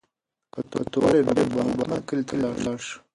که 0.53 0.59
ته 0.91 0.97
وغواړې 1.03 1.21
نو 1.45 1.53
موږ 1.53 1.67
به 1.77 1.83
حتماً 1.87 1.97
کلي 2.07 2.23
ته 2.29 2.35
لاړ 2.63 2.79
شو. 2.87 2.97